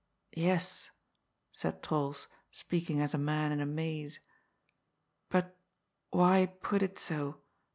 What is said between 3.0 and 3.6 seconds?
as a man